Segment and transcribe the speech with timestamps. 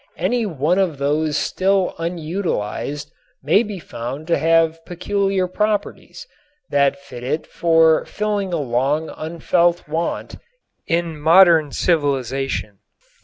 [0.17, 3.11] Any one of those still unutilized
[3.43, 6.25] may be found to have peculiar properties
[6.71, 10.37] that fit it for filling a long unfelt want
[10.87, 12.79] in modern civilization.